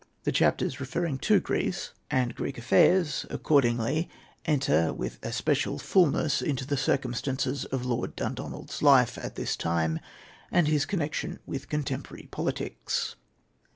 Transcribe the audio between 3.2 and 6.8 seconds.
accordingly, enter with especial fullness into the